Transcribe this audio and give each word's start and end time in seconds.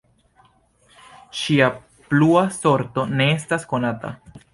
Ŝia 1.41 1.67
plua 2.13 2.43
sorto 2.57 3.05
ne 3.21 3.29
estas 3.35 3.69
konata. 3.75 4.13